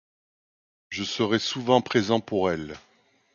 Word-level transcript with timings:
Je 0.89 1.03
serais 1.03 1.37
souvent 1.37 1.81
présent 1.83 2.19
pour 2.19 2.49
elle 2.49 2.75